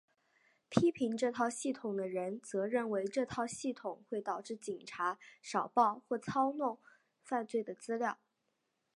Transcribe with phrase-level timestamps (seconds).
[0.67, 6.79] 批评这套系统的人则认为这套系统会导致警察少报或操弄
[7.21, 8.17] 犯罪的资料。